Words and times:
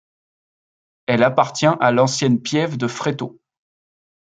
Elle 1.05 1.21
appartient 1.21 1.67
à 1.79 1.91
l'ancienne 1.91 2.41
piève 2.41 2.75
de 2.75 2.87
Freto. 2.87 3.39